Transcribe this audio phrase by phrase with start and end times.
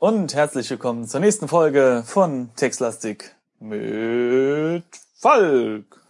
[0.00, 4.84] und herzlich willkommen zur nächsten Folge von Textlastik mit
[5.18, 6.00] Falk.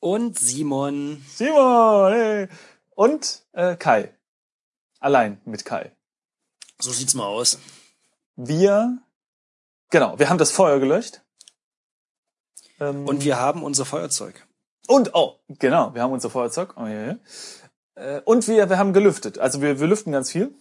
[0.00, 1.22] Und Simon.
[1.28, 2.48] Simon, hey.
[2.94, 4.14] Und äh, Kai.
[5.00, 5.92] Allein mit Kai.
[6.80, 7.58] So sieht's mal aus.
[8.36, 8.96] Wir,
[9.90, 11.20] genau, wir haben das Feuer gelöscht.
[12.80, 14.46] Ähm, und wir haben unser Feuerzeug.
[14.86, 16.74] Und, oh, genau, wir haben unser Feuerzeug.
[16.78, 17.18] Oh, ja, ja.
[17.96, 19.38] Äh, und wir, wir haben gelüftet.
[19.38, 20.54] Also wir, wir lüften ganz viel.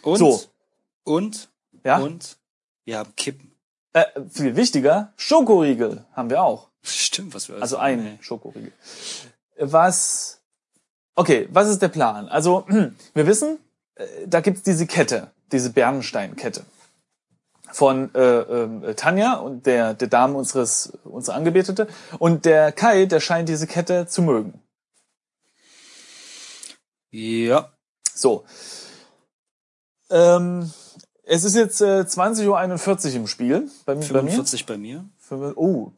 [0.00, 0.40] Und, so.
[1.04, 1.48] Und,
[1.84, 1.98] ja?
[1.98, 2.36] und
[2.84, 3.52] wir haben Kippen.
[3.92, 6.70] Äh, viel wichtiger, Schokoriegel haben wir auch.
[6.82, 8.18] Stimmt, was wir Also ein nee.
[8.20, 8.72] Schokoriegel.
[9.58, 10.40] Was,
[11.14, 12.28] okay, was ist der Plan?
[12.28, 12.66] Also,
[13.14, 13.58] wir wissen,
[13.94, 16.64] äh, da gibt's diese Kette, diese Bernstein-Kette
[17.74, 21.88] von äh, äh, Tanja und der, der Dame unseres, unserer Angebetete.
[22.18, 24.60] Und der Kai, der scheint diese Kette zu mögen.
[27.10, 27.72] Ja.
[28.14, 28.44] So.
[30.10, 30.72] Ähm,
[31.26, 33.70] es ist jetzt äh, 20.41 Uhr im Spiel.
[33.86, 35.04] Bei, 45 bei mir.
[35.28, 35.56] Bei mir.
[35.56, 35.92] Oh.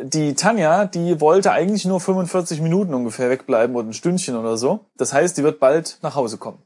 [0.00, 4.86] Die Tanja, die wollte eigentlich nur 45 Minuten ungefähr wegbleiben oder ein Stündchen oder so.
[4.96, 6.62] Das heißt, die wird bald nach Hause kommen.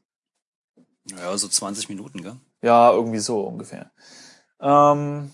[1.10, 2.36] Ja, so 20 Minuten, gell?
[2.62, 3.90] Ja, irgendwie so ungefähr.
[4.60, 5.30] Ähm,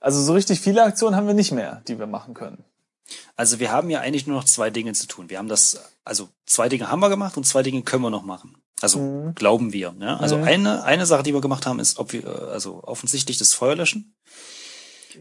[0.00, 2.64] also so richtig viele Aktionen haben wir nicht mehr, die wir machen können.
[3.36, 5.30] Also wir haben ja eigentlich nur noch zwei Dinge zu tun.
[5.30, 8.24] Wir haben das, also zwei Dinge haben wir gemacht und zwei Dinge können wir noch
[8.24, 8.56] machen.
[8.84, 9.34] Also mhm.
[9.34, 9.94] glauben wir.
[9.98, 10.18] Ja?
[10.18, 10.44] Also mhm.
[10.44, 14.14] eine eine Sache, die wir gemacht haben, ist, ob wir also offensichtlich das Feuer löschen.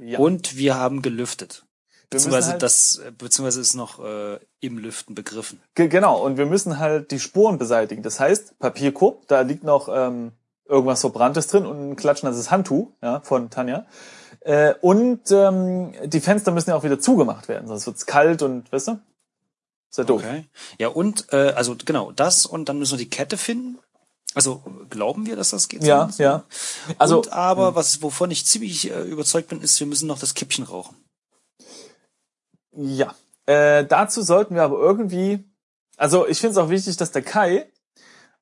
[0.03, 0.19] Ja.
[0.19, 1.65] Und wir haben gelüftet.
[2.09, 5.59] Beziehungsweise halt das, beziehungsweise ist noch äh, im Lüften begriffen.
[5.73, 8.03] Genau, und wir müssen halt die Spuren beseitigen.
[8.03, 10.33] Das heißt, Papierkorb, da liegt noch ähm,
[10.67, 13.85] irgendwas Verbranntes drin und ein klatschnasses Handtuch ja, von Tanja.
[14.41, 18.71] Äh, und ähm, die Fenster müssen ja auch wieder zugemacht werden, sonst wird's kalt und,
[18.71, 18.99] weißt du?
[19.93, 20.23] Ist ja doof.
[20.23, 20.45] Okay.
[20.79, 23.77] Ja, und, äh, also genau, das und dann müssen wir die Kette finden.
[24.33, 25.83] Also glauben wir, dass das geht?
[25.83, 26.23] Ja, so?
[26.23, 26.45] ja.
[26.97, 27.75] Also, und aber, mh.
[27.75, 30.95] was wovon ich ziemlich äh, überzeugt bin, ist, wir müssen noch das Kippchen rauchen.
[32.71, 33.13] Ja.
[33.45, 35.43] Äh, dazu sollten wir aber irgendwie,
[35.95, 37.71] also ich finde es auch wichtig, dass der Kai,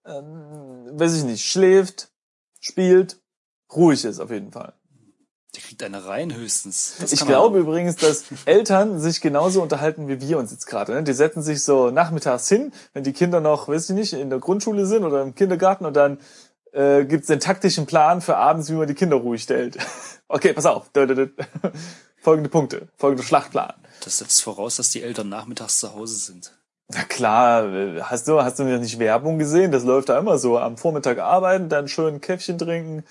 [0.05, 2.13] ähm, weiß ich nicht, schläft,
[2.61, 3.19] spielt,
[3.75, 4.71] ruhig ist auf jeden Fall.
[5.55, 6.95] Der kriegt eine rein höchstens.
[6.99, 10.93] Das ich glaube übrigens, dass Eltern sich genauso unterhalten wie wir uns jetzt gerade.
[10.93, 11.03] Ne?
[11.03, 14.39] Die setzen sich so nachmittags hin, wenn die Kinder noch, weiß ich nicht, in der
[14.39, 16.19] Grundschule sind oder im Kindergarten und dann
[16.71, 19.77] äh, gibt es den taktischen Plan für abends, wie man die Kinder ruhig stellt.
[20.29, 20.89] okay, pass auf.
[22.21, 23.73] Folgende Punkte, folgende Schlachtplan.
[24.03, 26.53] Das setzt voraus, dass die Eltern nachmittags zu Hause sind.
[26.93, 29.71] Na klar, hast du, hast du nicht Werbung gesehen?
[29.71, 30.59] Das läuft da immer so.
[30.59, 33.03] Am Vormittag arbeiten, dann schön Käffchen trinken,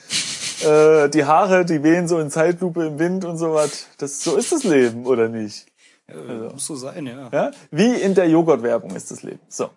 [0.65, 3.87] äh, die Haare, die wehen so in Zeitlupe im Wind und so was.
[3.98, 5.66] Das, so ist das Leben, oder nicht?
[6.09, 7.28] Ja, also, muss so sein, ja.
[7.32, 7.50] ja.
[7.71, 9.41] Wie in der Joghurt-Werbung ist das Leben.
[9.49, 9.70] So.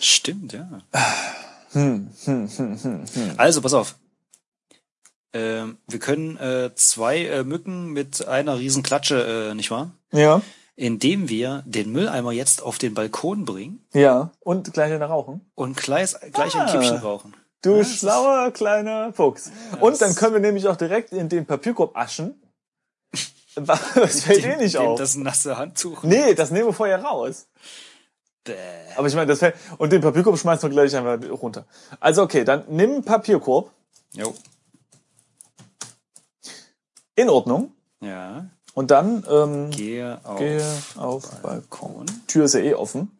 [0.00, 0.68] Stimmt, ja.
[1.72, 3.30] Hm, hm, hm, hm, hm.
[3.36, 3.96] Also, pass auf.
[5.32, 9.90] Ähm, wir können äh, zwei äh, Mücken mit einer riesen Klatsche, äh, nicht wahr?
[10.12, 10.40] Ja
[10.78, 13.84] indem wir den Mülleimer jetzt auf den Balkon bringen.
[13.92, 15.40] Ja, und gleich eine rauchen.
[15.56, 17.34] Und gleich, gleich ah, ein Kippchen rauchen.
[17.62, 19.50] Du ja, schlauer kleiner Fuchs.
[19.72, 22.40] Ja, und dann können wir nämlich auch direkt in den Papierkorb aschen.
[23.56, 25.00] Das fällt eh nicht auf.
[25.00, 26.04] Das nasse Handtuch.
[26.04, 27.48] Nee, das nehmen wir vorher raus.
[28.44, 28.54] Bäh.
[28.96, 31.66] Aber ich meine, das fällt, und den Papierkorb schmeißen wir gleich einfach runter.
[31.98, 33.72] Also okay, dann nimm Papierkorb.
[34.12, 34.32] Jo.
[37.16, 37.72] In Ordnung.
[38.00, 38.48] Ja.
[38.74, 40.64] Und dann ähm, gehe auf, gehe
[40.94, 42.06] auf Balkon.
[42.06, 42.06] Balkon.
[42.28, 43.17] Tür ist ja eh offen.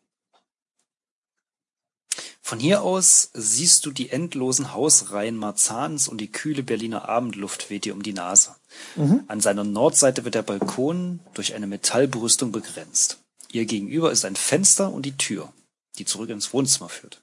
[2.48, 7.84] Von hier aus siehst du die endlosen Hausreihen Marzahns und die kühle Berliner Abendluft weht
[7.84, 8.54] dir um die Nase.
[8.96, 9.24] Mhm.
[9.28, 13.18] An seiner Nordseite wird der Balkon durch eine Metallbrüstung begrenzt.
[13.52, 15.52] Ihr gegenüber ist ein Fenster und die Tür,
[15.98, 17.20] die zurück ins Wohnzimmer führt.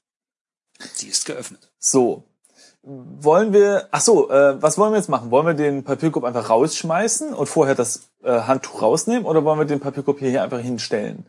[0.94, 1.72] Sie ist geöffnet.
[1.80, 2.24] So,
[2.84, 5.32] wollen wir, ach so, äh, was wollen wir jetzt machen?
[5.32, 9.66] Wollen wir den Papierkorb einfach rausschmeißen und vorher das äh, Handtuch rausnehmen oder wollen wir
[9.66, 11.26] den Papierkorb hier einfach hinstellen?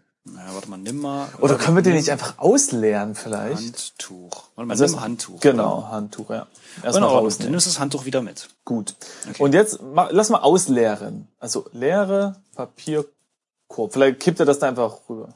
[0.46, 1.28] Naja, warte mal, nimm mal.
[1.40, 3.56] Oder können wir den nicht einfach ausleeren vielleicht?
[3.56, 4.44] Handtuch.
[4.54, 5.40] Warte mal, also nimm Handtuch.
[5.40, 5.90] Genau, oder?
[5.90, 6.46] Handtuch, ja.
[6.84, 7.46] Erstmal genau, rausnehmen.
[7.46, 8.48] Dann nimmst das Handtuch wieder mit.
[8.64, 8.94] Gut.
[9.28, 9.42] Okay.
[9.42, 11.26] Und jetzt mach, lass mal ausleeren.
[11.40, 13.92] Also leere Papierkorb.
[13.92, 15.34] Vielleicht kippt er das da einfach rüber.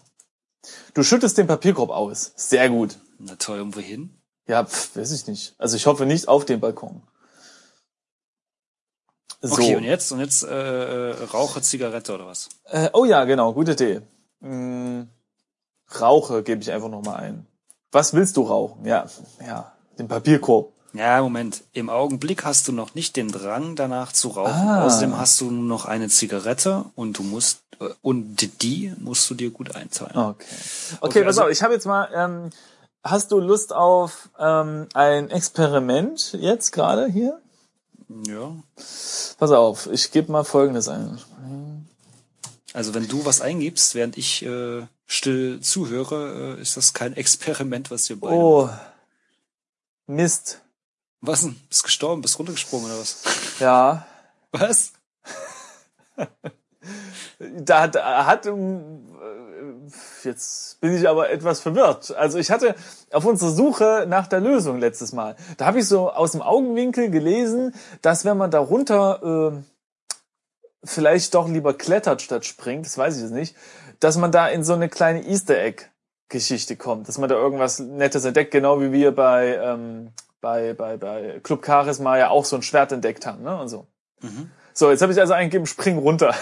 [0.95, 2.31] Du schüttest den Papierkorb aus.
[2.37, 2.97] Sehr gut.
[3.19, 4.15] Na toll, und wohin?
[4.47, 5.55] Ja, pf, weiß ich nicht.
[5.59, 7.03] Also ich hoffe nicht auf den Balkon.
[9.43, 9.55] So.
[9.55, 10.13] Okay, und jetzt?
[10.13, 12.49] Und jetzt äh, äh, Rauche, Zigarette oder was?
[12.67, 14.03] Äh, oh ja, genau, gute Idee.
[14.41, 15.09] Hm,
[16.01, 17.47] Rauche gebe ich einfach nochmal ein.
[17.93, 18.87] Was willst du rauchen?
[18.87, 19.07] Ja,
[19.45, 20.73] ja, den Papierkorb.
[20.93, 21.63] Ja, Moment.
[21.73, 24.69] Im Augenblick hast du noch nicht den Drang danach zu rauchen.
[24.69, 24.85] Ah.
[24.85, 29.51] Außerdem hast du noch eine Zigarette und du musst äh, und die musst du dir
[29.51, 30.17] gut einteilen.
[30.17, 30.47] Okay.
[30.49, 31.51] Okay, okay pass also, auf.
[31.51, 32.51] Ich habe jetzt mal ähm,
[33.05, 37.41] hast du Lust auf ähm, ein Experiment jetzt gerade hier?
[38.27, 38.53] Ja.
[39.39, 41.19] Pass auf, ich gebe mal Folgendes ein.
[42.73, 47.91] Also wenn du was eingibst, während ich äh, still zuhöre, äh, ist das kein Experiment,
[47.91, 48.35] was wir beide.
[48.35, 48.71] Oh,
[50.07, 50.61] Mist.
[51.21, 51.57] Was denn?
[51.69, 52.23] Bist gestorben?
[52.23, 53.23] Bist runtergesprungen oder was?
[53.59, 54.07] Ja,
[54.53, 54.93] Was?
[57.39, 58.53] da hat, hat äh,
[60.25, 62.15] jetzt bin ich aber etwas verwirrt.
[62.17, 62.75] Also ich hatte
[63.13, 67.11] auf unserer Suche nach der Lösung letztes Mal, da habe ich so aus dem Augenwinkel
[67.11, 69.63] gelesen, dass wenn man da runter äh,
[70.85, 73.57] vielleicht doch lieber klettert statt springt, das weiß ich jetzt nicht,
[74.01, 75.85] dass man da in so eine kleine Easter Egg
[76.29, 80.97] Geschichte kommt, dass man da irgendwas Nettes entdeckt, genau wie wir bei ähm, bei bei
[80.97, 83.87] bei Club Charisma ja auch so ein Schwert entdeckt haben, ne und so.
[84.21, 84.51] Mhm.
[84.73, 86.29] So, jetzt habe ich also eingegeben, spring runter.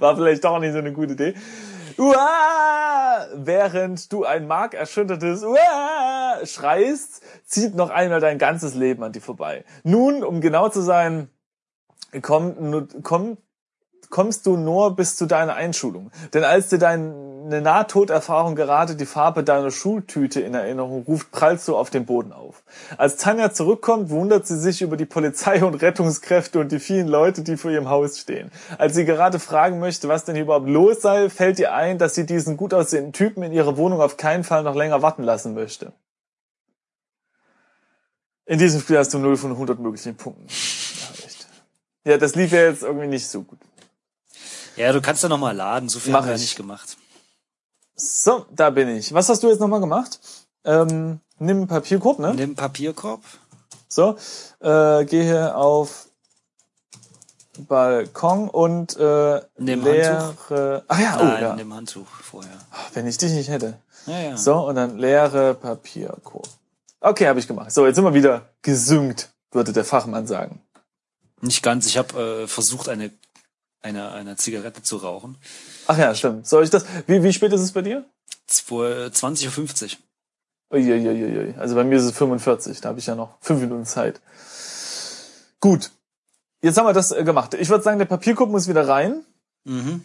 [0.00, 1.34] War vielleicht doch nicht so eine gute Idee.
[1.96, 3.28] Uah!
[3.34, 6.44] Während du ein markerschüttertes Uah!
[6.44, 9.64] schreist, zieht noch einmal dein ganzes Leben an dir vorbei.
[9.84, 11.28] Nun, um genau zu sein,
[12.22, 13.36] komm, komm,
[14.10, 16.10] kommst du nur bis zu deiner Einschulung.
[16.34, 21.76] Denn als dir deine Nahtoderfahrung gerade die Farbe deiner Schultüte in Erinnerung ruft, prallst du
[21.76, 22.62] auf den Boden auf.
[22.98, 27.42] Als Tanja zurückkommt, wundert sie sich über die Polizei und Rettungskräfte und die vielen Leute,
[27.42, 28.50] die vor ihrem Haus stehen.
[28.78, 32.14] Als sie gerade fragen möchte, was denn hier überhaupt los sei, fällt ihr ein, dass
[32.14, 35.54] sie diesen gut aussehenden Typen in ihrer Wohnung auf keinen Fall noch länger warten lassen
[35.54, 35.92] möchte.
[38.44, 40.46] In diesem Spiel hast du 0 von 100 möglichen Punkten.
[42.04, 43.58] Ja, das lief ja jetzt irgendwie nicht so gut.
[44.76, 45.88] Ja, du kannst ja noch mal laden.
[45.88, 46.40] So viel Mach haben wir ich.
[46.42, 46.96] nicht gemacht.
[47.94, 49.12] So, da bin ich.
[49.12, 50.18] Was hast du jetzt nochmal gemacht?
[50.64, 52.34] Ähm, nimm Papierkorb, ne?
[52.34, 53.22] Nimm Papierkorb.
[53.88, 54.16] So,
[54.60, 56.06] äh, geh hier auf
[57.58, 60.84] Balkon und äh, Nimm leere.
[60.88, 61.54] Ach ja, oh Nein, ja.
[61.56, 62.56] nimm Handtuch vorher.
[62.94, 63.78] Wenn ich dich nicht hätte.
[64.06, 64.36] Ja, ja.
[64.36, 66.48] So, und dann leere Papierkorb.
[67.00, 67.72] Okay, habe ich gemacht.
[67.72, 70.62] So, jetzt sind wir wieder gesüngt, würde der Fachmann sagen.
[71.40, 71.86] Nicht ganz.
[71.86, 73.10] Ich habe äh, versucht, eine,
[73.82, 75.38] eine, eine Zigarette zu rauchen.
[75.86, 76.46] Ach ja, stimmt.
[76.46, 76.84] Soll ich das?
[77.06, 78.04] Wie, wie spät ist es bei dir?
[78.48, 79.98] Zwo- 20.50 Uhr.
[80.78, 81.54] Uiuiuiui.
[81.58, 82.80] Also bei mir ist es 45.
[82.80, 84.20] Da habe ich ja noch fünf Minuten Zeit.
[85.60, 85.90] Gut.
[86.62, 87.54] Jetzt haben wir das äh, gemacht.
[87.54, 89.24] Ich würde sagen, der Papierkorb muss wieder rein.
[89.64, 90.02] Mhm.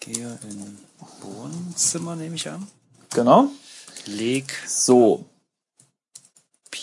[0.00, 0.78] Gehe in
[1.20, 2.66] Wohnzimmer, nehme ich an.
[3.12, 3.48] Genau.
[4.06, 5.24] Leg So.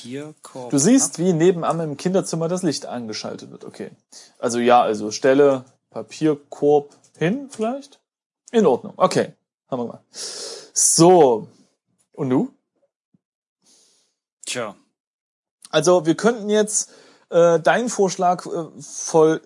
[0.03, 0.69] Papierkorb.
[0.69, 1.19] Du siehst, ab.
[1.19, 3.63] wie nebenan im Kinderzimmer das Licht angeschaltet wird.
[3.63, 3.91] Okay.
[4.39, 7.99] Also ja, also stelle Papierkorb hin, vielleicht?
[8.51, 8.93] In Ordnung.
[8.97, 9.33] Okay.
[9.69, 10.03] Haben wir gemacht.
[10.11, 11.47] So.
[12.11, 12.53] Und du?
[14.45, 14.75] Tja.
[15.69, 16.91] Also wir könnten jetzt
[17.29, 19.41] äh, deinen Vorschlag äh, voll,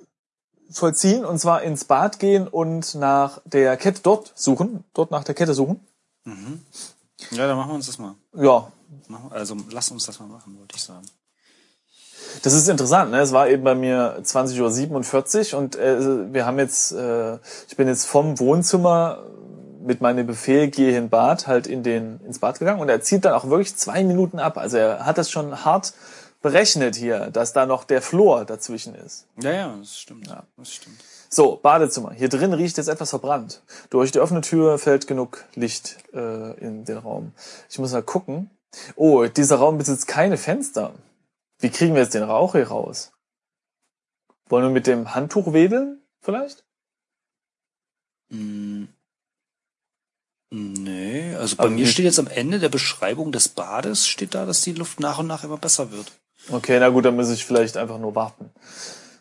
[0.70, 5.36] vollziehen und zwar ins Bad gehen und nach der Kette dort suchen, dort nach der
[5.36, 5.80] Kette suchen.
[6.26, 6.66] Mhm.
[7.32, 8.16] Ja, dann machen wir uns das mal.
[8.36, 8.72] Ja,
[9.32, 11.06] Also lass uns das mal machen, wollte ich sagen.
[12.44, 13.12] das ist interessant.
[13.12, 13.20] Ne?
[13.20, 17.36] Es war eben bei mir 20.47 Uhr und äh, wir haben jetzt, äh,
[17.68, 19.24] ich bin jetzt vom Wohnzimmer
[19.82, 23.26] mit meinem Befehl, gehe in Bad, halt in den, ins Bad gegangen und er zieht
[23.26, 24.58] dann auch wirklich zwei Minuten ab.
[24.58, 25.94] Also er hat das schon hart
[26.42, 29.28] berechnet hier, dass da noch der Flor dazwischen ist.
[29.42, 30.28] Ja, ja, das stimmt.
[30.28, 30.44] Ja.
[30.58, 30.98] Das stimmt.
[31.30, 32.14] So, Badezimmer.
[32.14, 33.62] Hier drin riecht es etwas verbrannt.
[33.90, 37.34] Durch die offene Tür fällt genug Licht äh, in den Raum.
[37.70, 38.50] Ich muss mal gucken.
[38.96, 40.94] Oh, dieser Raum besitzt keine Fenster.
[41.60, 43.12] Wie kriegen wir jetzt den Rauch hier raus?
[44.48, 46.64] Wollen wir mit dem Handtuch wedeln, vielleicht?
[48.30, 48.86] Mm.
[50.50, 54.46] Nee, also bei Aber mir steht jetzt am Ende der Beschreibung des Bades steht da,
[54.46, 56.14] dass die Luft nach und nach immer besser wird.
[56.50, 58.50] Okay, na gut, dann muss ich vielleicht einfach nur warten.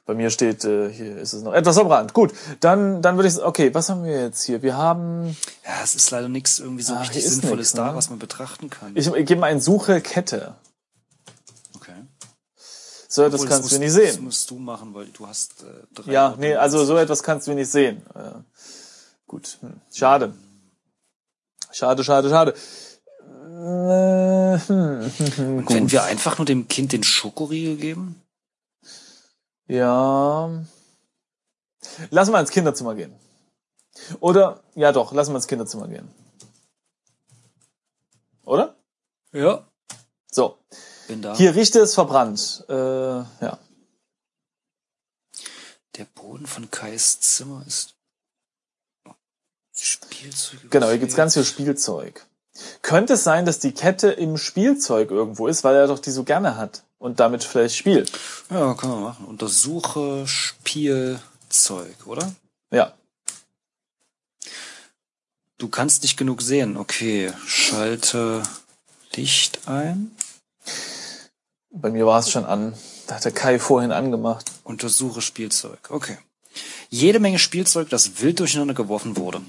[0.05, 2.13] Bei mir steht, äh, hier ist es noch etwas verbrannt.
[2.13, 4.63] Gut, dann, dann würde ich, okay, was haben wir jetzt hier?
[4.63, 7.97] Wir haben, Ja, es ist leider nichts irgendwie so Ah, richtig Sinnvolles nix, da, ne?
[7.97, 8.93] was man betrachten kann.
[8.95, 10.55] ich, ich gebe mal ein Suche Kette.
[11.75, 11.91] okay.
[13.09, 14.25] So etwas Obwohl, kannst das du nicht musst- Das sehen.
[14.25, 16.13] musst du machen, weil du hast äh, drei.
[16.13, 16.41] Ja, Orte.
[16.41, 18.03] nee, also so etwas kannst du nicht sehen.
[18.15, 18.31] Äh,
[19.27, 19.81] gut, hm.
[19.93, 20.35] schade.
[21.73, 22.55] Schade, schade, schade.
[23.57, 28.23] Äh, hm, Und wenn wir einfach nur dem Kind den Schokoriegel geben?
[29.67, 30.51] Ja.
[32.11, 33.15] Lass mal ins Kinderzimmer gehen.
[34.21, 36.09] Oder, ja doch, lass mal ins Kinderzimmer gehen.
[38.45, 38.77] Oder?
[39.33, 39.67] Ja.
[40.31, 40.59] So.
[41.09, 41.35] Bin da.
[41.35, 42.65] Hier riecht es verbrannt.
[42.69, 43.59] Äh, ja.
[45.97, 47.95] Der Boden von Kais Zimmer ist
[49.73, 50.69] Spielzeuge.
[50.69, 52.27] Genau, hier gibt's ganz viel Spielzeug.
[52.83, 56.25] Könnte es sein, dass die Kette im Spielzeug irgendwo ist, weil er doch die so
[56.25, 58.13] gerne hat und damit vielleicht spielt?
[58.51, 59.27] Ja, kann man machen.
[59.27, 62.33] Untersuche Spielzeug, oder?
[62.71, 62.93] Ja.
[65.59, 66.77] Du kannst nicht genug sehen.
[66.77, 68.43] Okay, schalte
[69.17, 70.15] dicht ein.
[71.71, 72.75] Bei mir war es schon an.
[73.07, 74.51] Da hat der Kai vorhin angemacht.
[74.65, 75.79] Untersuche Spielzeug.
[75.91, 76.19] Okay.
[76.89, 79.41] Jede Menge Spielzeug, das wild durcheinander geworfen wurde.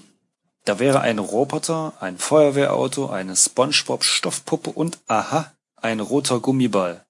[0.67, 7.05] Da wäre ein Roboter, ein Feuerwehrauto, eine Spongebob Stoffpuppe und aha, ein roter Gummiball.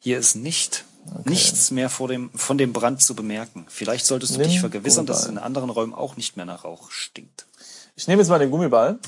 [0.00, 1.30] Hier ist nicht okay.
[1.30, 3.64] nichts mehr vor dem, von dem Brand zu bemerken.
[3.68, 5.14] Vielleicht solltest du Nimm dich vergewissern, Gummiball.
[5.14, 7.46] dass es in anderen Räumen auch nicht mehr nach Rauch stinkt.
[7.94, 8.98] Ich nehme jetzt mal den Gummiball.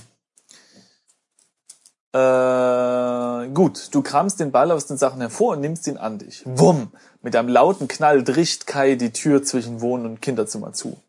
[2.13, 6.45] Äh, gut, du kramst den Ball aus den Sachen hervor und nimmst ihn an dich.
[6.45, 6.93] Wumm!
[7.21, 11.03] Mit einem lauten Knall dricht Kai die Tür zwischen Wohn- und Kinderzimmer zu.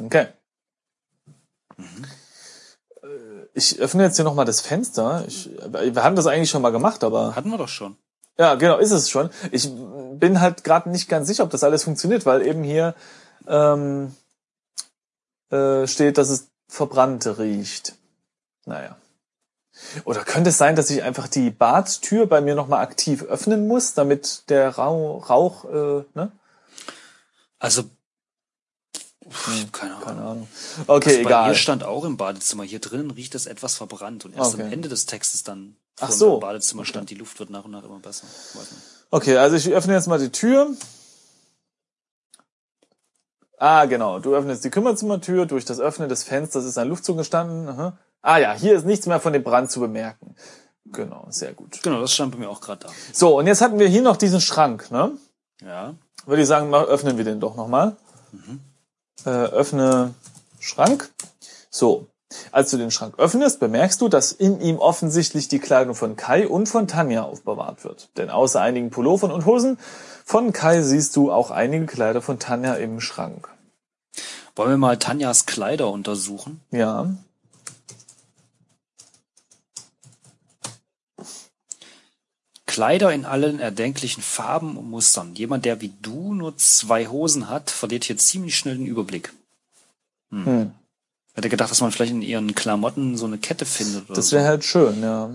[0.00, 0.28] Okay.
[1.80, 2.06] Mhm.
[3.54, 5.24] Ich öffne jetzt hier nochmal das Fenster.
[5.26, 7.34] Ich, wir haben das eigentlich schon mal gemacht, aber.
[7.34, 7.96] Hatten wir doch schon.
[8.38, 9.30] Ja, genau, ist es schon.
[9.50, 9.70] Ich
[10.14, 12.94] bin halt gerade nicht ganz sicher, ob das alles funktioniert, weil eben hier
[13.46, 14.14] ähm,
[15.50, 17.94] äh, steht, dass es verbrannt riecht.
[18.64, 18.96] Naja.
[20.04, 23.94] Oder könnte es sein, dass ich einfach die Badtür bei mir nochmal aktiv öffnen muss,
[23.94, 26.32] damit der Rauch, Rauch äh, ne?
[27.58, 27.84] Also
[29.30, 30.04] hm, keine, Ahnung.
[30.04, 30.48] keine Ahnung.
[30.86, 31.44] Okay, also egal.
[31.46, 32.64] Hier stand auch im Badezimmer.
[32.64, 34.64] Hier drinnen riecht es etwas verbrannt und erst okay.
[34.64, 36.34] am Ende des Textes dann Ach so.
[36.34, 38.26] im Badezimmer stand, die Luft wird nach und nach immer besser.
[39.10, 40.70] Okay, also ich öffne jetzt mal die Tür.
[43.58, 44.18] Ah, genau.
[44.18, 45.46] Du öffnest die Kümmerzimmertür.
[45.46, 47.68] Durch das Öffnen des Fensters ist ein Luftzug entstanden.
[47.68, 47.98] Aha.
[48.22, 50.34] Ah ja, hier ist nichts mehr von dem Brand zu bemerken.
[50.86, 51.82] Genau, sehr gut.
[51.82, 52.92] Genau, das stand bei mir auch gerade da.
[53.12, 55.12] So, und jetzt hatten wir hier noch diesen Schrank, ne?
[55.62, 55.94] Ja.
[56.26, 57.96] Würde ich sagen, öffnen wir den doch nochmal.
[58.32, 58.60] Mhm.
[59.24, 60.14] Äh, öffne
[60.58, 61.10] Schrank.
[61.70, 62.06] So,
[62.52, 66.48] als du den Schrank öffnest, bemerkst du, dass in ihm offensichtlich die Kleidung von Kai
[66.48, 68.08] und von Tanja aufbewahrt wird.
[68.16, 69.78] Denn außer einigen Pullovern und Hosen
[70.24, 73.48] von Kai siehst du auch einige Kleider von Tanja im Schrank.
[74.56, 76.60] Wollen wir mal Tanjas Kleider untersuchen?
[76.70, 77.14] Ja.
[82.70, 85.34] Kleider in allen erdenklichen Farben und Mustern.
[85.34, 89.32] Jemand, der wie du nur zwei Hosen hat, verliert hier ziemlich schnell den Überblick.
[90.30, 90.46] Hm.
[90.46, 90.70] hm.
[91.34, 94.08] Hätte gedacht, dass man vielleicht in ihren Klamotten so eine Kette findet.
[94.10, 94.48] Das wäre so.
[94.48, 95.30] halt schön, ja.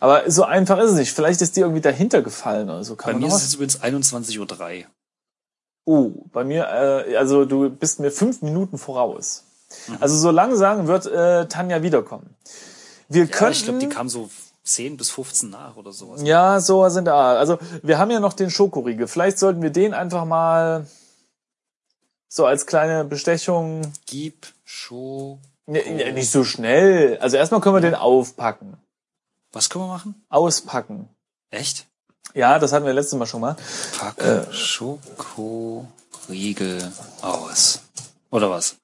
[0.00, 1.12] Aber so einfach ist es nicht.
[1.12, 2.94] Vielleicht ist die irgendwie dahinter gefallen oder so.
[2.94, 4.86] Kann bei mir ist es übrigens 21.03 Uhr.
[5.86, 9.44] Oh, bei mir, äh, also du bist mir fünf Minuten voraus.
[9.88, 9.96] Mhm.
[10.00, 12.34] Also so langsam wird äh, Tanja wiederkommen.
[13.08, 14.28] Wir ja, könnten, ich glaube, die kam so
[14.64, 16.22] 10 bis 15 nach oder sowas.
[16.22, 17.34] Ja, so sind da.
[17.34, 19.08] Also wir haben ja noch den Schokoriegel.
[19.08, 20.86] Vielleicht sollten wir den einfach mal
[22.28, 23.92] so als kleine Bestechung.
[24.06, 25.38] Gib Schoko.
[25.66, 27.18] Nee, nicht so schnell.
[27.18, 28.76] Also erstmal können wir den aufpacken.
[29.52, 30.24] Was können wir machen?
[30.28, 31.08] Auspacken.
[31.50, 31.86] Echt?
[32.34, 33.56] Ja, das hatten wir letztes Mal schon mal.
[33.98, 35.80] Packe äh, Schokoriegel
[37.20, 37.80] aus.
[38.30, 38.76] Oder was?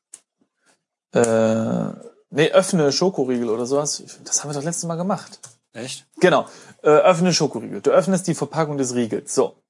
[1.13, 1.89] Äh,
[2.31, 4.03] nee, öffne Schokoriegel oder sowas.
[4.25, 5.41] Das haben wir doch letztes Mal gemacht.
[5.79, 6.07] Echt?
[6.21, 6.47] Genau.
[6.83, 7.81] Äh, öffne Schokoriegel.
[7.81, 9.35] Du öffnest die Verpackung des Riegels.
[9.35, 9.63] So.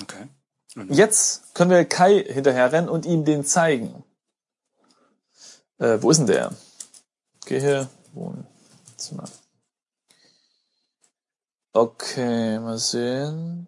[0.00, 0.28] Okay.
[0.76, 4.04] Und Jetzt können wir Kai hinterher rennen und ihm den zeigen.
[5.78, 6.52] Äh, wo ist denn der?
[7.46, 7.88] Geh hier.
[8.12, 9.24] Wohnzimmer.
[11.72, 13.66] Okay, mal sehen.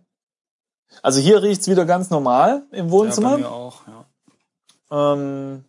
[1.02, 3.30] Also hier riecht's wieder ganz normal im Wohnzimmer.
[3.30, 5.12] Ja, bei mir auch, ja.
[5.12, 5.64] Ähm,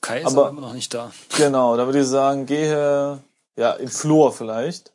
[0.00, 1.12] Kai ist aber, aber immer noch nicht da.
[1.36, 3.22] Genau, da würde ich sagen, gehe
[3.56, 4.92] ja, im Flur vielleicht.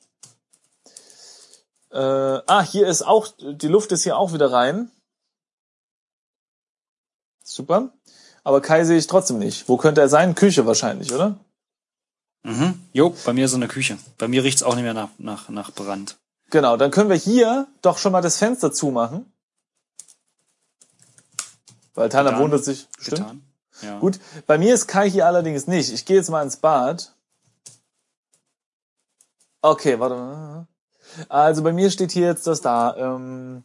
[1.91, 4.91] Äh, ah, hier ist auch, die Luft ist hier auch wieder rein.
[7.43, 7.91] Super.
[8.43, 9.67] Aber Kai sehe ich trotzdem nicht.
[9.67, 10.35] Wo könnte er sein?
[10.35, 11.39] Küche wahrscheinlich, oder?
[12.43, 12.79] Mhm.
[12.93, 13.97] Jo, bei mir ist in der Küche.
[14.17, 16.17] Bei mir riecht's auch nicht mehr nach, nach, nach Brand.
[16.49, 19.31] Genau, dann können wir hier doch schon mal das Fenster zumachen.
[21.95, 23.19] Weil Tana wundert sich bestimmt.
[23.19, 23.43] Getan.
[23.81, 23.99] Ja.
[23.99, 25.91] Gut, bei mir ist Kai hier allerdings nicht.
[25.91, 27.13] Ich gehe jetzt mal ins Bad.
[29.61, 30.67] Okay, warte.
[31.27, 32.95] Also bei mir steht hier jetzt das da.
[32.97, 33.63] Ähm,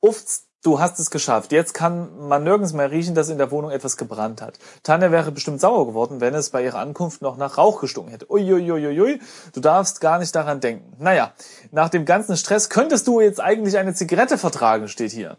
[0.00, 1.52] Ufts, du hast es geschafft.
[1.52, 4.58] Jetzt kann man nirgends mehr riechen, dass in der Wohnung etwas gebrannt hat.
[4.82, 8.30] Tanja wäre bestimmt sauer geworden, wenn es bei ihrer Ankunft noch nach Rauch gestunken hätte.
[8.30, 9.20] Uiuiuiui,
[9.52, 10.96] du darfst gar nicht daran denken.
[10.98, 11.34] Naja,
[11.72, 15.36] nach dem ganzen Stress könntest du jetzt eigentlich eine Zigarette vertragen, steht hier.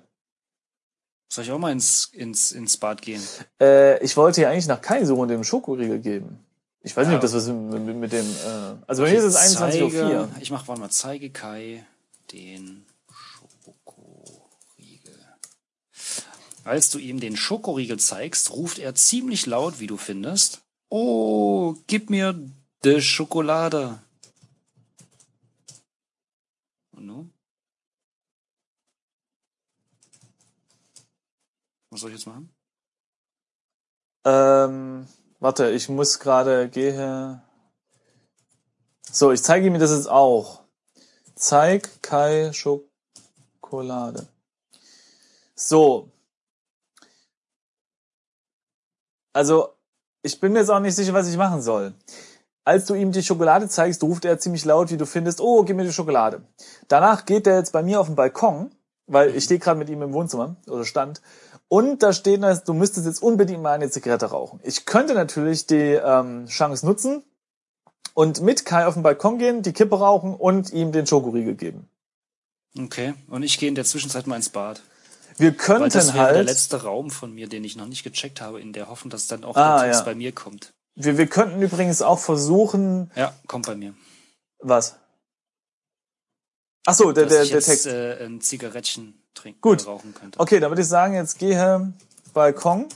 [1.30, 3.24] Soll ich auch mal ins, ins, ins Bad gehen?
[3.60, 6.46] Äh, ich wollte ja eigentlich nach Kai suchen und dem Schokoriegel geben.
[6.86, 8.26] Ich weiß nicht, ob das was mit, mit dem.
[8.26, 10.30] Äh, also bei mir ist es 21.04 Uhr.
[10.42, 11.86] Ich mach warte mal, zeige Kai
[12.34, 15.18] den Schokoriegel.
[16.66, 20.62] Als du ihm den Schokoriegel zeigst, ruft er ziemlich laut, wie du findest.
[20.90, 22.38] Oh, gib mir
[22.84, 24.00] de Schokolade.
[26.92, 27.34] Und nun?
[31.92, 32.54] Was soll ich jetzt machen?
[34.26, 35.08] Ähm,
[35.44, 37.44] Warte, ich muss gerade gehe.
[39.12, 40.62] So, ich zeige ihm das jetzt auch.
[41.36, 44.26] Zeig Kai Schokolade.
[45.54, 46.10] So.
[49.34, 49.74] Also,
[50.22, 51.94] ich bin mir jetzt auch nicht sicher, was ich machen soll.
[52.64, 55.76] Als du ihm die Schokolade zeigst, ruft er ziemlich laut, wie du findest, oh, gib
[55.76, 56.48] mir die Schokolade.
[56.88, 58.74] Danach geht er jetzt bei mir auf den Balkon,
[59.08, 61.22] weil ich stehe gerade mit ihm im Wohnzimmer oder stand.
[61.68, 64.60] Und da steht, du müsstest jetzt unbedingt mal eine Zigarette rauchen.
[64.64, 67.24] Ich könnte natürlich die ähm, Chance nutzen
[68.14, 71.90] und mit Kai auf den Balkon gehen, die Kippe rauchen und ihm den Schokoriegel geben.
[72.78, 74.82] Okay, und ich gehe in der Zwischenzeit mal ins Bad.
[75.38, 78.04] Wir könnten Weil das wäre halt der letzte Raum von mir, den ich noch nicht
[78.04, 80.06] gecheckt habe, in der Hoffnung, dass dann auch ah, der Text ja.
[80.06, 80.74] bei mir kommt.
[80.96, 83.10] Wir, wir könnten übrigens auch versuchen.
[83.16, 83.96] Ja, kommt bei mir.
[84.60, 84.96] Was?
[86.86, 87.88] Ach so, der, der, der jetzt, Text.
[87.88, 89.88] Äh, ein Zigarettchen trinken Gut.
[89.88, 90.40] rauchen könnte.
[90.40, 91.94] Okay, dann würde ich sagen, jetzt gehe
[92.34, 92.88] Balkon.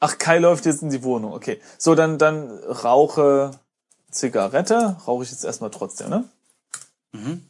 [0.00, 1.32] Ach, Kai läuft jetzt in die Wohnung.
[1.32, 1.60] Okay.
[1.78, 3.58] So, dann, dann rauche
[4.10, 4.96] Zigarette.
[5.06, 6.28] Rauche ich jetzt erstmal trotzdem, ne?
[7.12, 7.48] Mhm.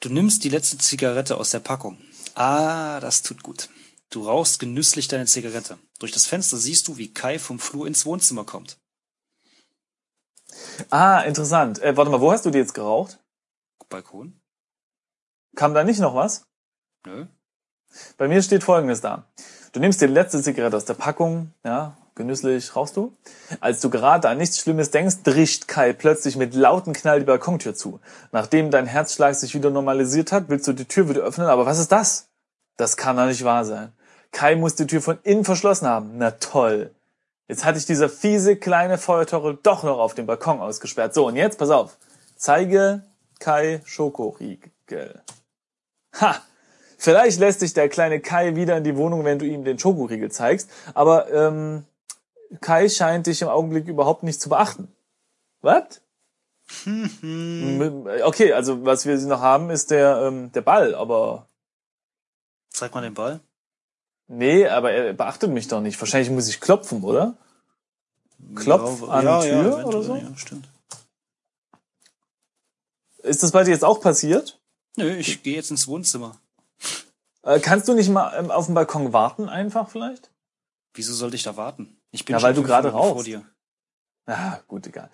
[0.00, 1.96] Du nimmst die letzte Zigarette aus der Packung.
[2.34, 3.68] Ah, das tut gut.
[4.10, 5.78] Du rauchst genüsslich deine Zigarette.
[5.98, 8.78] Durch das Fenster siehst du, wie Kai vom Flur ins Wohnzimmer kommt.
[10.90, 11.80] Ah, interessant.
[11.82, 13.18] Äh, warte mal, wo hast du die jetzt geraucht?
[13.88, 14.40] Balkon.
[15.54, 16.46] Kam da nicht noch was?
[17.06, 17.26] Nö.
[18.16, 19.26] Bei mir steht folgendes da.
[19.72, 23.16] Du nimmst die letzte Zigarette aus der Packung, ja, genüsslich rauchst du.
[23.60, 27.74] Als du gerade an nichts Schlimmes denkst, drischt Kai plötzlich mit lauten Knall die Balkontür
[27.74, 28.00] zu.
[28.32, 31.78] Nachdem dein Herzschlag sich wieder normalisiert hat, willst du die Tür wieder öffnen, aber was
[31.78, 32.28] ist das?
[32.76, 33.92] Das kann doch nicht wahr sein.
[34.30, 36.12] Kai muss die Tür von innen verschlossen haben.
[36.16, 36.94] Na toll.
[37.52, 41.12] Jetzt hatte ich dieser fiese kleine Feuertore doch noch auf dem Balkon ausgesperrt.
[41.12, 41.98] So, und jetzt, pass auf.
[42.34, 43.04] Zeige
[43.40, 45.20] Kai Schokoriegel.
[46.18, 46.36] Ha!
[46.96, 50.30] Vielleicht lässt sich der kleine Kai wieder in die Wohnung, wenn du ihm den Schokoriegel
[50.30, 50.70] zeigst.
[50.94, 51.84] Aber ähm,
[52.62, 54.90] Kai scheint dich im Augenblick überhaupt nicht zu beachten.
[55.60, 56.00] Was?
[56.86, 61.48] okay, also was wir noch haben, ist der, ähm, der Ball, aber.
[62.70, 63.40] Zeig mal den Ball.
[64.26, 66.00] Nee, aber er beachtet mich doch nicht.
[66.00, 67.36] Wahrscheinlich muss ich klopfen, oder?
[68.54, 70.16] Klopf ja, an ja, Tür ja, oder so?
[70.16, 70.68] Ja, stimmt.
[73.22, 74.60] Ist das bei dir jetzt auch passiert?
[74.96, 76.36] Nö, ich gehe jetzt ins Wohnzimmer.
[77.42, 80.30] Äh, kannst du nicht mal ähm, auf dem Balkon warten einfach vielleicht?
[80.94, 81.96] Wieso sollte ich da warten?
[82.10, 83.12] Ich bin ja, weil du gerade rauchst.
[83.12, 83.42] vor dir.
[84.26, 85.10] Ah, gut, egal.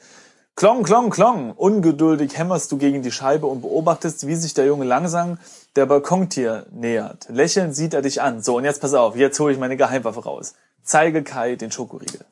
[0.56, 1.52] Klong, klong, klong.
[1.52, 5.38] Ungeduldig hämmerst du gegen die Scheibe und beobachtest, wie sich der Junge langsam
[5.76, 7.28] der Balkontier nähert.
[7.28, 8.42] Lächelnd sieht er dich an.
[8.42, 10.54] So, und jetzt pass auf, jetzt hole ich meine Geheimwaffe raus.
[10.82, 12.24] Zeige Kai den Schokoriegel.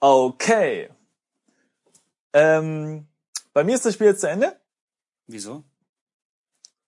[0.00, 0.88] Okay.
[2.32, 3.06] Ähm,
[3.52, 4.58] bei mir ist das Spiel jetzt zu Ende.
[5.26, 5.62] Wieso?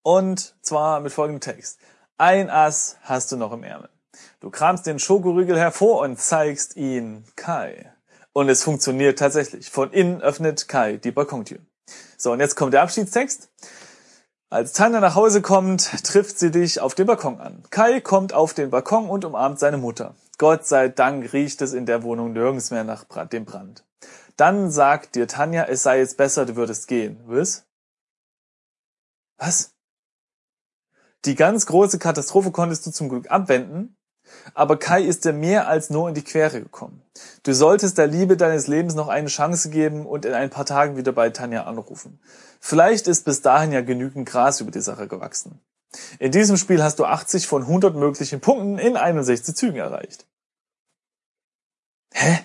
[0.02, 1.78] Und zwar mit folgendem Text.
[2.16, 3.90] Ein Ass hast du noch im Ärmel.
[4.40, 7.92] Du kramst den Schokoriegel hervor und zeigst ihn Kai.
[8.32, 9.68] Und es funktioniert tatsächlich.
[9.70, 11.58] Von innen öffnet Kai die Balkontür.
[12.16, 13.50] So, und jetzt kommt der Abschiedstext.
[14.48, 17.62] Als Tanja nach Hause kommt, trifft sie dich auf dem Balkon an.
[17.70, 20.14] Kai kommt auf den Balkon und umarmt seine Mutter.
[20.42, 23.84] Gott sei Dank riecht es in der Wohnung nirgends mehr nach dem Brand.
[24.36, 27.20] Dann sagt dir Tanja, es sei jetzt besser, du würdest gehen.
[27.26, 27.64] Was?
[29.38, 29.70] Was?
[31.26, 33.96] Die ganz große Katastrophe konntest du zum Glück abwenden,
[34.52, 37.04] aber Kai ist dir mehr als nur in die Quere gekommen.
[37.44, 40.96] Du solltest der Liebe deines Lebens noch eine Chance geben und in ein paar Tagen
[40.96, 42.18] wieder bei Tanja anrufen.
[42.58, 45.60] Vielleicht ist bis dahin ja genügend Gras über die Sache gewachsen.
[46.18, 50.26] In diesem Spiel hast du 80 von 100 möglichen Punkten in 61 Zügen erreicht.
[52.12, 52.44] Hä?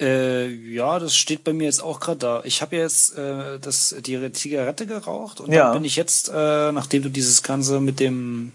[0.00, 2.42] Äh, ja, das steht bei mir jetzt auch gerade da.
[2.44, 5.64] Ich habe jetzt äh, das die Zigarette geraucht und ja.
[5.64, 8.52] dann bin ich jetzt, äh, nachdem du dieses Ganze mit dem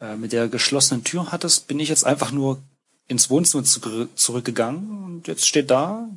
[0.00, 2.60] äh, mit der geschlossenen Tür hattest, bin ich jetzt einfach nur
[3.06, 6.08] ins Wohnzimmer zu, zurückgegangen und jetzt steht da.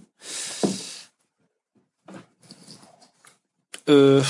[3.87, 4.21] Äh,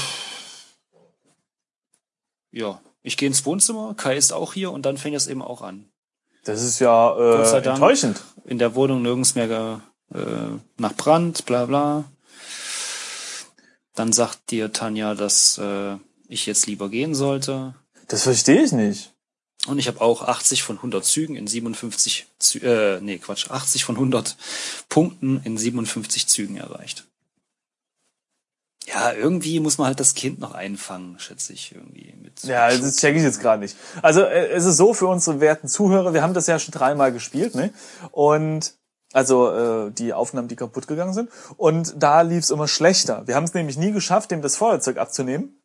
[2.51, 5.61] ja, ich gehe ins Wohnzimmer, Kai ist auch hier und dann fängt es eben auch
[5.61, 5.89] an.
[6.47, 8.21] Das ist ja äh, enttäuschend.
[8.45, 9.81] In der Wohnung nirgends mehr
[10.13, 10.19] äh,
[10.77, 12.05] nach Brand, bla bla.
[13.95, 15.97] Dann sagt dir Tanja, dass äh,
[16.29, 17.75] ich jetzt lieber gehen sollte.
[18.07, 19.13] Das verstehe ich nicht.
[19.67, 23.83] Und ich habe auch 80 von 100 Zügen in 57, Zü äh, nee, Quatsch, 80
[23.83, 24.37] von 100
[24.87, 27.06] Punkten in 57 Zügen erreicht.
[28.87, 32.13] Ja, irgendwie muss man halt das Kind noch einfangen, schätze ich irgendwie.
[32.21, 33.75] Mit ja, das checke ich jetzt gerade nicht.
[34.01, 37.11] Also äh, es ist so für unsere werten Zuhörer, wir haben das ja schon dreimal
[37.11, 37.73] gespielt, ne?
[38.11, 38.75] Und
[39.11, 41.29] also äh, die Aufnahmen, die kaputt gegangen sind.
[41.57, 43.27] Und da lief es immer schlechter.
[43.27, 45.56] Wir haben es nämlich nie geschafft, dem das Feuerzeug abzunehmen.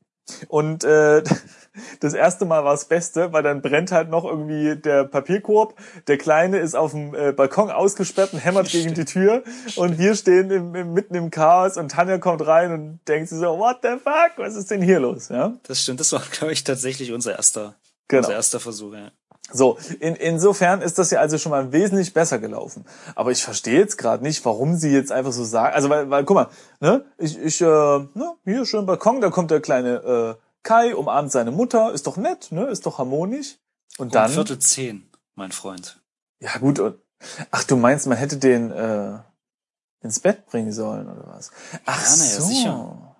[0.48, 1.22] Und äh,
[2.00, 5.74] das erste Mal war das Beste, weil dann brennt halt noch irgendwie der Papierkorb.
[6.06, 9.42] Der Kleine ist auf dem äh, Balkon ausgesperrt und hämmert gegen die Tür.
[9.76, 13.38] Und wir stehen im, im, mitten im Chaos und Tanja kommt rein und denkt sich
[13.38, 15.28] so, what the fuck, was ist denn hier los?
[15.28, 15.54] Ja?
[15.64, 17.74] Das stimmt, das war, glaube ich, tatsächlich unser erster,
[18.08, 18.20] genau.
[18.20, 18.94] unser erster Versuch.
[18.94, 19.10] Ja.
[19.52, 22.84] So, in, insofern ist das ja also schon mal wesentlich besser gelaufen.
[23.14, 25.74] Aber ich verstehe jetzt gerade nicht, warum sie jetzt einfach so sagen.
[25.74, 26.48] Also, weil, weil guck mal,
[26.80, 31.32] ne, ich, ich, äh, ne, hier schön Balkon, da kommt der kleine äh, Kai, umarmt
[31.32, 33.58] seine Mutter, ist doch nett, ne, ist doch harmonisch.
[33.98, 34.30] Und um dann.
[34.30, 36.00] Viertel zehn, mein Freund.
[36.40, 36.96] Ja, gut, und,
[37.50, 39.18] ach, du meinst, man hätte den äh,
[40.00, 41.50] ins Bett bringen sollen, oder was?
[41.84, 42.46] Ach ja, na ja, so.
[42.46, 43.11] sicher.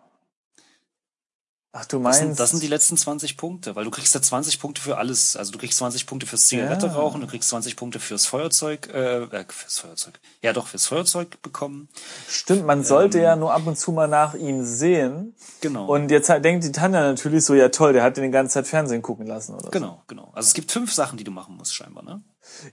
[1.74, 2.20] Ach, du meinst.
[2.20, 4.98] Das sind, das sind die letzten 20 Punkte, weil du kriegst ja 20 Punkte für
[4.98, 5.36] alles.
[5.36, 6.92] Also du kriegst 20 Punkte fürs Zigarette ja.
[6.92, 10.20] rauchen, du kriegst 20 Punkte fürs Feuerzeug, äh, äh, fürs Feuerzeug.
[10.42, 11.88] Ja, doch, fürs Feuerzeug bekommen.
[12.28, 15.34] Stimmt, man sollte ähm, ja nur ab und zu mal nach ihm sehen.
[15.62, 15.86] Genau.
[15.86, 18.52] Und jetzt halt denkt die Tanja natürlich so, ja toll, der hat den die ganze
[18.52, 19.70] Zeit Fernsehen gucken lassen, oder?
[19.70, 20.02] Genau, so.
[20.08, 20.30] genau.
[20.34, 22.22] Also es gibt fünf Sachen, die du machen musst, scheinbar, ne?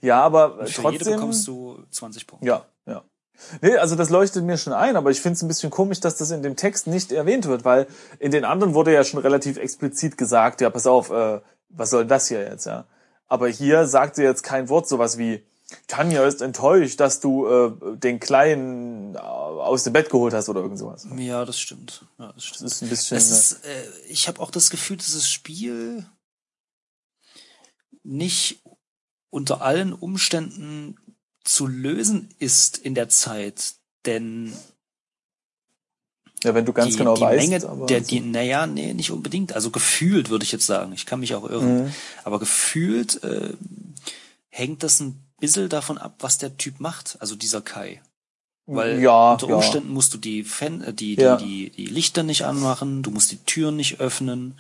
[0.02, 1.00] Ja, aber und für trotzdem.
[1.00, 2.48] Jede bekommst du 20 Punkte.
[2.48, 3.04] Ja, ja.
[3.62, 6.18] Nee, also das leuchtet mir schon ein, aber ich finde es ein bisschen komisch, dass
[6.18, 7.88] das in dem Text nicht erwähnt wird, weil
[8.20, 12.06] in den anderen wurde ja schon relativ explizit gesagt, ja, pass auf, äh, was soll
[12.06, 12.86] das hier jetzt, ja?
[13.28, 15.44] Aber hier sagt sie jetzt kein Wort, sowas wie,
[15.88, 20.62] Tanja ist enttäuscht, dass du äh, den Kleinen äh, aus dem Bett geholt hast oder
[20.62, 21.08] irgend sowas.
[21.16, 22.06] Ja, das stimmt.
[22.18, 22.64] Ja, das stimmt.
[22.64, 23.18] Das ist ein bisschen.
[23.18, 26.06] Es ist, äh, ich habe auch das Gefühl, dass das Spiel
[28.04, 28.64] nicht
[29.30, 30.98] unter allen Umständen
[31.50, 33.74] zu lösen ist in der Zeit,
[34.06, 34.54] denn
[36.44, 37.50] ja, wenn du ganz die, genau die weißt.
[37.50, 39.54] Menge aber der, die, naja, nee, nicht unbedingt.
[39.54, 40.94] Also gefühlt würde ich jetzt sagen.
[40.94, 41.86] Ich kann mich auch irren.
[41.86, 41.94] Mhm.
[42.24, 43.50] Aber gefühlt äh,
[44.50, 47.18] hängt das ein bisschen davon ab, was der Typ macht.
[47.20, 48.02] Also dieser Kai.
[48.68, 49.94] Weil ja, unter Umständen ja.
[49.96, 51.36] musst du die, Fan, äh, die, die, ja.
[51.36, 54.54] die, die Lichter nicht anmachen, du musst die Türen nicht öffnen.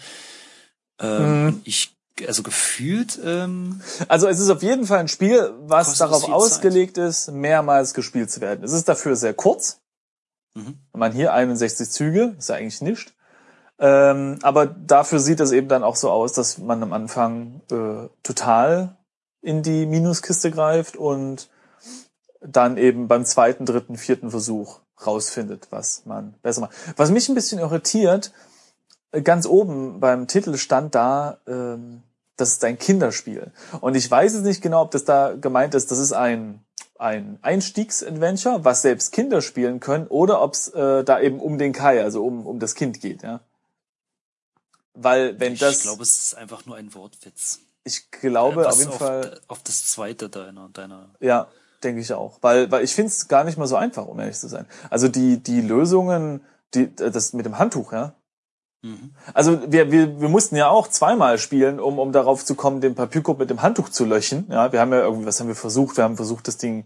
[0.99, 1.61] Ähm, mhm.
[1.63, 1.91] Ich
[2.27, 3.19] also gefühlt.
[3.23, 7.05] Ähm, also es ist auf jeden Fall ein Spiel, was darauf ausgelegt Zeit.
[7.05, 8.63] ist, mehrmals gespielt zu werden.
[8.63, 9.79] Es ist dafür sehr kurz.
[10.55, 10.79] Mhm.
[10.91, 13.13] Wenn man hier 61 Züge, ist ja eigentlich nicht.
[13.79, 18.09] Ähm, aber dafür sieht es eben dann auch so aus, dass man am Anfang äh,
[18.23, 18.97] total
[19.41, 21.49] in die Minuskiste greift und
[22.41, 26.75] dann eben beim zweiten, dritten, vierten Versuch rausfindet, was man besser macht.
[26.97, 28.33] Was mich ein bisschen irritiert,
[29.11, 32.03] äh, ganz oben beim Titel stand da, ähm,
[32.39, 33.51] das ist ein Kinderspiel.
[33.81, 36.63] Und ich weiß jetzt nicht genau, ob das da gemeint ist, das ist ein,
[36.97, 41.73] ein Einstiegsadventure, was selbst Kinder spielen können, oder ob es äh, da eben um den
[41.73, 43.41] Kai, also um, um das Kind geht, ja.
[44.93, 45.77] Weil wenn ich das.
[45.77, 47.59] Ich glaube, es ist einfach nur ein Wortwitz.
[47.83, 49.39] Ich glaube auf jeden auf, Fall.
[49.47, 51.09] Auf das zweite deiner, deiner.
[51.21, 51.47] Ja,
[51.83, 52.39] denke ich auch.
[52.41, 54.65] Weil, weil ich finde es gar nicht mal so einfach, um ehrlich zu sein.
[54.89, 56.41] Also die, die Lösungen,
[56.73, 58.13] die, das mit dem Handtuch, ja.
[59.33, 62.95] Also wir, wir, wir mussten ja auch zweimal spielen, um, um darauf zu kommen, den
[62.95, 64.47] Papierkorb mit dem Handtuch zu löschen.
[64.49, 65.97] Ja, wir haben ja irgendwie, was haben wir versucht?
[65.97, 66.85] Wir haben versucht, das Ding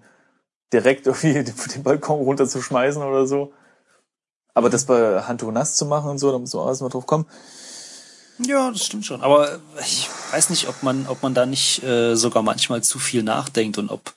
[0.71, 3.53] direkt irgendwie den Balkon runterzuschmeißen oder so.
[4.56, 7.06] Aber das bei Handtuch nass zu machen und so, da muss man auch erstmal drauf
[7.06, 7.25] kommen.
[8.39, 9.21] Ja, das stimmt schon.
[9.21, 13.21] Aber ich weiß nicht, ob man, ob man da nicht äh, sogar manchmal zu viel
[13.23, 14.13] nachdenkt und ob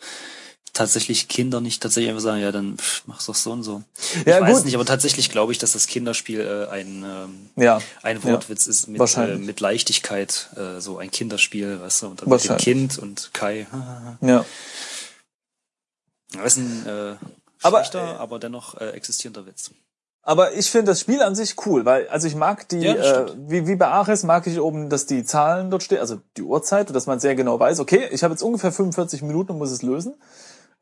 [0.76, 3.82] tatsächlich Kinder nicht tatsächlich einfach sagen, ja, dann pff, mach's doch so und so.
[4.24, 4.64] Ja, ich weiß gut.
[4.66, 7.80] nicht, aber tatsächlich glaube ich, dass das Kinderspiel äh, ein, ähm, ja.
[8.02, 8.70] ein Wortwitz ja.
[8.70, 12.56] ist mit, äh, mit Leichtigkeit, äh, so ein Kinderspiel, weißt du, und dann mit dem
[12.58, 13.66] Kind und Kai.
[14.20, 14.44] ja.
[16.32, 19.70] Das ist ein äh, schlechter, aber, aber dennoch äh, existierender Witz.
[20.22, 23.26] Aber ich finde das Spiel an sich cool, weil also ich mag die, ja, äh,
[23.46, 26.92] wie, wie bei Ares mag ich oben, dass die Zahlen dort stehen, also die Uhrzeit,
[26.92, 29.82] dass man sehr genau weiß, okay, ich habe jetzt ungefähr 45 Minuten und muss es
[29.82, 30.14] lösen.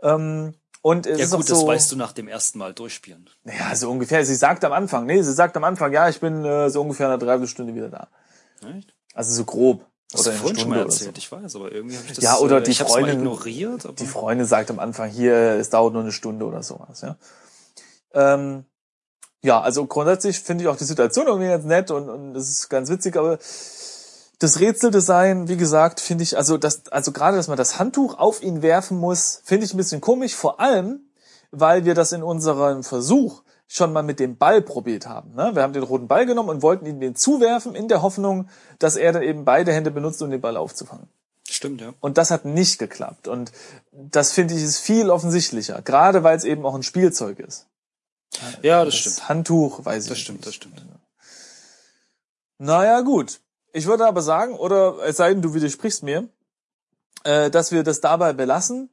[0.04, 3.30] Ähm, und es ja ist gut, so, das weißt du nach dem ersten Mal durchspielen.
[3.44, 4.24] Ja, so ungefähr.
[4.26, 7.08] Sie sagt am Anfang, nee, sie sagt am Anfang, ja, ich bin äh, so ungefähr
[7.08, 8.08] eine Dreiviertelstunde wieder da.
[8.76, 8.94] Echt?
[9.14, 9.86] Also so grob.
[10.12, 11.18] Hast oder du vorhin schon mal erzählt, so.
[11.18, 13.86] ich weiß, aber irgendwie habe ich das Ja, oder die ich Freundin ignoriert.
[13.86, 17.16] Aber die Freundin sagt am Anfang, hier, es dauert nur eine Stunde oder sowas, ja.
[18.12, 18.64] Ähm,
[19.42, 22.68] ja, also grundsätzlich finde ich auch die Situation irgendwie ganz nett und, und es ist
[22.68, 23.38] ganz witzig, aber
[24.38, 28.42] das Rätseldesign, wie gesagt, finde ich, also das, also gerade, dass man das Handtuch auf
[28.42, 31.00] ihn werfen muss, finde ich ein bisschen komisch, vor allem,
[31.50, 35.34] weil wir das in unserem Versuch schon mal mit dem Ball probiert haben.
[35.34, 35.54] Ne?
[35.54, 38.96] Wir haben den roten Ball genommen und wollten ihn den zuwerfen, in der Hoffnung, dass
[38.96, 41.08] er dann eben beide Hände benutzt, um den Ball aufzufangen.
[41.48, 41.92] Stimmt, ja.
[42.00, 43.28] Und das hat nicht geklappt.
[43.28, 43.52] Und
[43.92, 47.66] das finde ich ist viel offensichtlicher, gerade weil es eben auch ein Spielzeug ist.
[48.62, 49.28] Ja, das, das stimmt.
[49.28, 50.82] Handtuch, weiß ich Das stimmt, das stimmt.
[52.58, 53.40] Naja, gut.
[53.74, 56.28] Ich würde aber sagen, oder es sei denn, du widersprichst mir,
[57.24, 58.88] äh, dass wir das dabei belassen.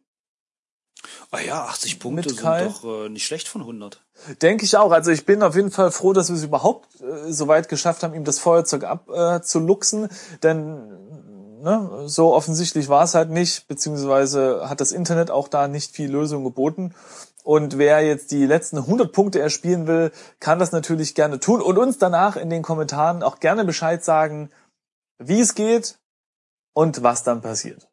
[1.30, 4.04] Ah ja, 80 Punkte sind doch äh, nicht schlecht von 100.
[4.42, 4.92] Denke ich auch.
[4.92, 8.02] Also ich bin auf jeden Fall froh, dass wir es überhaupt äh, so weit geschafft
[8.02, 10.06] haben, ihm das Feuerzeug abzuluxen.
[10.06, 10.10] Äh,
[10.42, 15.96] Denn ne, so offensichtlich war es halt nicht, beziehungsweise hat das Internet auch da nicht
[15.96, 16.96] viel Lösung geboten.
[17.44, 21.78] Und wer jetzt die letzten 100 Punkte erspielen will, kann das natürlich gerne tun und
[21.78, 24.50] uns danach in den Kommentaren auch gerne Bescheid sagen,
[25.22, 26.00] wie es geht
[26.74, 27.88] und was dann passiert.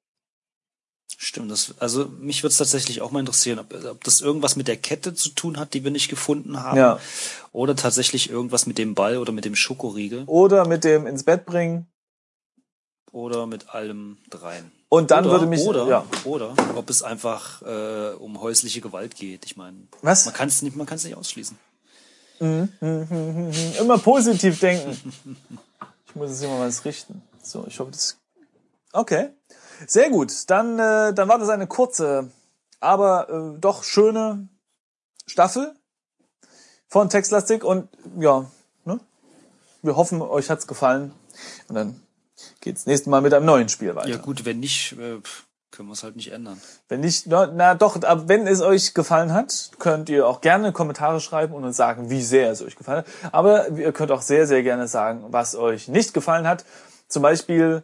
[1.16, 4.68] Stimmt, das, also mich würde es tatsächlich auch mal interessieren, ob, ob das irgendwas mit
[4.68, 6.78] der Kette zu tun hat, die wir nicht gefunden haben.
[6.78, 7.00] Ja.
[7.50, 10.24] Oder tatsächlich irgendwas mit dem Ball oder mit dem Schokoriegel.
[10.26, 11.88] Oder mit dem ins Bett bringen.
[13.10, 14.70] Oder mit allem dreien.
[14.90, 16.06] Und dann oder, würde mich oder ja.
[16.24, 19.44] oder ob es einfach äh, um häusliche Gewalt geht.
[19.44, 20.24] Ich meine, was?
[20.24, 21.58] Man kann es nicht, man kann es nicht ausschließen.
[22.40, 25.12] Mhm, mhm, mhm, immer positiv denken.
[26.18, 27.22] muss es immer mal richten.
[27.42, 28.18] So, ich hoffe, das.
[28.92, 29.30] Okay.
[29.86, 32.30] Sehr gut, dann, äh, dann war das eine kurze,
[32.80, 34.48] aber äh, doch schöne
[35.26, 35.74] Staffel
[36.88, 38.50] von Textlastik und ja,
[38.84, 38.98] ne?
[39.82, 41.12] wir hoffen, euch hat's gefallen
[41.68, 42.02] und dann
[42.60, 44.08] geht's nächste Mal mit einem neuen Spiel weiter.
[44.08, 45.20] Ja gut, wenn nicht, äh,
[45.78, 46.60] können wir es halt nicht ändern.
[46.88, 50.72] Wenn nicht, na, na doch, aber wenn es euch gefallen hat, könnt ihr auch gerne
[50.72, 53.06] Kommentare schreiben und uns sagen, wie sehr es euch gefallen hat.
[53.32, 56.66] Aber ihr könnt auch sehr, sehr gerne sagen, was euch nicht gefallen hat.
[57.08, 57.82] Zum Beispiel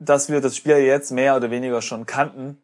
[0.00, 2.60] dass wir das Spiel jetzt mehr oder weniger schon kannten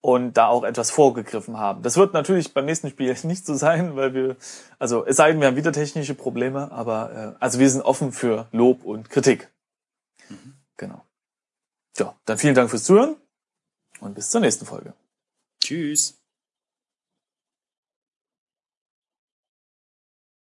[0.00, 1.82] und da auch etwas vorgegriffen haben.
[1.82, 4.36] Das wird natürlich beim nächsten Spiel nicht so sein, weil wir,
[4.78, 8.12] also es sei denn, wir haben wieder technische Probleme, aber äh, also wir sind offen
[8.12, 9.48] für Lob und Kritik.
[10.28, 10.54] Mhm.
[10.76, 11.06] Genau.
[11.96, 13.16] Ja, dann vielen Dank fürs Zuhören
[14.02, 14.94] und bis zur nächsten Folge.
[15.62, 16.21] Tschüss.